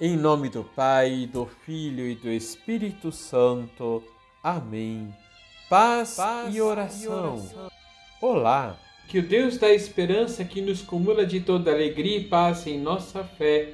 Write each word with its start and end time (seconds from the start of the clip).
Em 0.00 0.16
nome 0.16 0.48
do 0.48 0.64
Pai, 0.64 1.28
do 1.32 1.46
Filho 1.46 2.08
e 2.08 2.16
do 2.16 2.28
Espírito 2.28 3.12
Santo. 3.12 4.02
Amém. 4.42 5.14
Paz, 5.70 6.16
Paz 6.16 6.54
e, 6.54 6.60
oração. 6.60 7.04
e 7.04 7.08
oração. 7.08 7.70
Olá. 8.20 8.76
Que 9.06 9.20
o 9.20 9.22
Deus 9.22 9.56
da 9.56 9.72
esperança 9.72 10.44
que 10.44 10.60
nos 10.60 10.82
cumula 10.82 11.24
de 11.24 11.38
toda 11.40 11.70
alegria 11.70 12.18
e 12.18 12.24
paz 12.24 12.66
em 12.66 12.80
nossa 12.80 13.22
fé, 13.22 13.72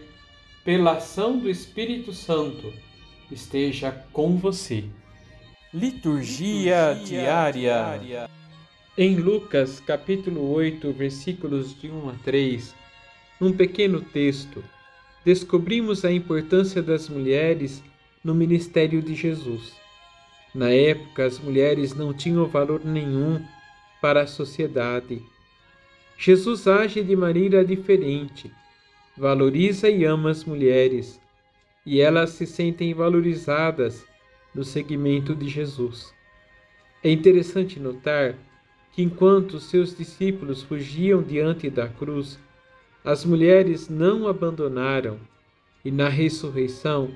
pela 0.62 0.98
ação 0.98 1.38
do 1.38 1.48
Espírito 1.48 2.12
Santo, 2.12 2.70
esteja 3.30 3.90
com 4.12 4.36
você. 4.36 4.84
Liturgia, 5.72 6.92
Liturgia 6.92 7.04
diária. 7.04 7.52
diária. 7.52 8.30
Em 8.98 9.16
Lucas, 9.16 9.80
capítulo 9.80 10.52
8, 10.52 10.92
versículos 10.92 11.80
de 11.80 11.90
1 11.90 12.10
a 12.10 12.14
3, 12.24 12.74
num 13.40 13.52
pequeno 13.52 14.02
texto, 14.02 14.62
descobrimos 15.24 16.04
a 16.04 16.12
importância 16.12 16.82
das 16.82 17.08
mulheres 17.08 17.82
no 18.24 18.34
ministério 18.34 19.02
de 19.02 19.14
Jesus. 19.14 19.74
Na 20.54 20.70
época, 20.70 21.24
as 21.24 21.38
mulheres 21.38 21.94
não 21.94 22.12
tinham 22.12 22.46
valor 22.46 22.84
nenhum 22.84 23.42
para 24.00 24.22
a 24.22 24.26
sociedade. 24.26 25.22
Jesus 26.16 26.66
age 26.66 27.02
de 27.02 27.14
maneira 27.16 27.64
diferente, 27.64 28.52
valoriza 29.16 29.88
e 29.88 30.04
ama 30.04 30.30
as 30.30 30.44
mulheres, 30.44 31.20
e 31.86 32.00
elas 32.00 32.30
se 32.30 32.46
sentem 32.46 32.92
valorizadas 32.92 34.04
no 34.54 34.64
seguimento 34.64 35.34
de 35.34 35.48
Jesus. 35.48 36.12
É 37.02 37.10
interessante 37.10 37.80
notar 37.80 38.34
que 38.92 39.02
enquanto 39.02 39.60
seus 39.60 39.96
discípulos 39.96 40.62
fugiam 40.62 41.22
diante 41.22 41.70
da 41.70 41.88
cruz, 41.88 42.38
as 43.04 43.24
mulheres 43.24 43.88
não 43.88 44.28
abandonaram 44.28 45.18
e 45.84 45.90
na 45.90 46.08
ressurreição 46.08 47.10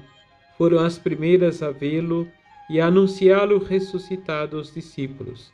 foram 0.57 0.79
as 0.79 0.98
primeiras 0.98 1.62
a 1.62 1.70
vê-lo 1.70 2.29
e 2.70 2.80
anunciá-lo 2.80 3.59
ressuscitado 3.59 4.57
aos 4.57 4.73
discípulos. 4.73 5.52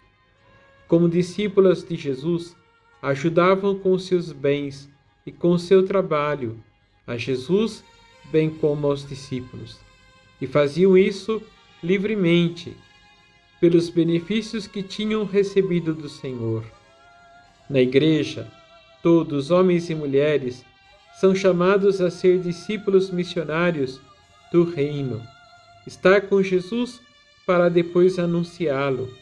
Como 0.86 1.08
discípulas 1.08 1.83
de 1.84 1.97
Jesus, 1.97 2.56
ajudavam 3.03 3.78
com 3.78 3.98
seus 3.98 4.31
bens 4.31 4.89
e 5.27 5.33
com 5.33 5.58
seu 5.58 5.84
trabalho 5.84 6.62
a 7.06 7.17
Jesus, 7.17 7.83
bem 8.31 8.51
como 8.51 8.86
aos 8.86 9.06
discípulos. 9.06 9.81
E 10.41 10.47
faziam 10.47 10.97
isso 10.97 11.42
livremente, 11.83 12.77
pelos 13.61 13.91
benefícios 13.91 14.67
que 14.67 14.83
tinham 14.83 15.25
recebido 15.25 15.92
do 15.92 16.08
Senhor. 16.08 16.64
Na 17.69 17.81
Igreja, 17.81 18.51
Todos, 19.03 19.51
homens 19.51 19.89
e 19.89 19.95
mulheres, 19.95 20.65
são 21.20 21.34
chamados 21.34 22.01
a 22.01 22.11
ser 22.11 22.39
discípulos 22.39 23.11
missionários 23.11 24.01
do 24.53 24.65
Reino, 24.65 25.23
estar 25.87 26.23
com 26.23 26.42
Jesus 26.42 27.01
para 27.47 27.69
depois 27.69 28.19
anunciá-lo. 28.19 29.12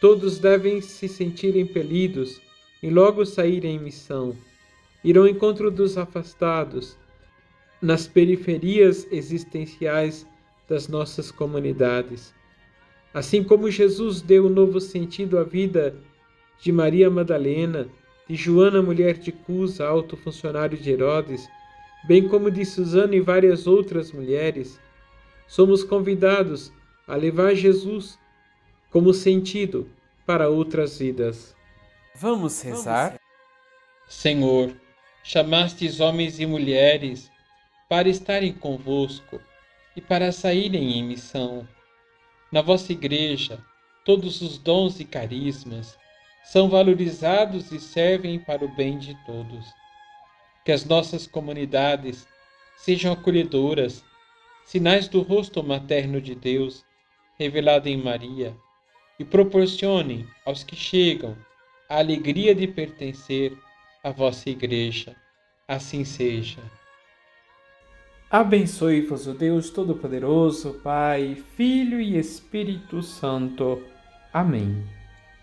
Todos 0.00 0.38
devem 0.38 0.80
se 0.80 1.08
sentir 1.08 1.56
impelidos 1.56 2.40
e 2.82 2.88
logo 2.88 3.24
sair 3.24 3.64
em 3.64 3.78
missão, 3.78 4.36
ir 5.04 5.16
ao 5.18 5.28
encontro 5.28 5.70
dos 5.70 5.98
afastados, 5.98 6.96
nas 7.80 8.06
periferias 8.06 9.06
existenciais 9.10 10.26
das 10.68 10.88
nossas 10.88 11.30
comunidades. 11.30 12.34
Assim 13.12 13.42
como 13.42 13.70
Jesus 13.70 14.20
deu 14.20 14.46
um 14.46 14.50
novo 14.50 14.80
sentido 14.80 15.38
à 15.38 15.42
vida 15.42 15.96
de 16.60 16.70
Maria 16.70 17.10
Madalena, 17.10 17.88
de 18.30 18.36
Joana, 18.36 18.80
mulher 18.80 19.18
de 19.18 19.32
Cusa, 19.32 19.84
alto 19.84 20.16
funcionário 20.16 20.78
de 20.78 20.88
Herodes, 20.88 21.48
bem 22.04 22.28
como 22.28 22.48
de 22.48 22.64
Susana 22.64 23.16
e 23.16 23.20
várias 23.20 23.66
outras 23.66 24.12
mulheres, 24.12 24.78
somos 25.48 25.82
convidados 25.82 26.72
a 27.08 27.16
levar 27.16 27.56
Jesus 27.56 28.16
como 28.88 29.12
sentido 29.12 29.90
para 30.24 30.48
outras 30.48 31.00
vidas. 31.00 31.56
Vamos 32.14 32.62
rezar? 32.62 33.18
Senhor, 34.08 34.72
chamastes 35.24 35.98
homens 35.98 36.38
e 36.38 36.46
mulheres 36.46 37.28
para 37.88 38.08
estarem 38.08 38.52
convosco 38.52 39.40
e 39.96 40.00
para 40.00 40.30
saírem 40.30 41.00
em 41.00 41.02
missão. 41.02 41.66
Na 42.52 42.62
vossa 42.62 42.92
igreja, 42.92 43.58
todos 44.04 44.40
os 44.40 44.56
dons 44.56 45.00
e 45.00 45.04
carismas 45.04 45.98
são 46.44 46.68
valorizados 46.68 47.70
e 47.70 47.78
servem 47.78 48.38
para 48.38 48.64
o 48.64 48.74
bem 48.74 48.98
de 48.98 49.14
todos. 49.24 49.66
Que 50.64 50.72
as 50.72 50.84
nossas 50.84 51.26
comunidades 51.26 52.26
sejam 52.76 53.12
acolhedoras, 53.12 54.04
sinais 54.64 55.08
do 55.08 55.22
rosto 55.22 55.62
materno 55.62 56.20
de 56.20 56.34
Deus 56.34 56.84
revelado 57.38 57.88
em 57.88 57.96
Maria, 57.96 58.54
e 59.18 59.24
proporcionem 59.24 60.26
aos 60.44 60.62
que 60.62 60.76
chegam 60.76 61.36
a 61.88 61.98
alegria 61.98 62.54
de 62.54 62.66
pertencer 62.66 63.56
à 64.04 64.10
vossa 64.10 64.50
Igreja. 64.50 65.16
Assim 65.66 66.04
seja. 66.04 66.60
Abençoe-vos 68.30 69.26
o 69.26 69.34
Deus 69.34 69.70
Todo-Poderoso, 69.70 70.74
Pai, 70.84 71.42
Filho 71.56 72.00
e 72.00 72.16
Espírito 72.16 73.02
Santo. 73.02 73.82
Amém. 74.32 74.99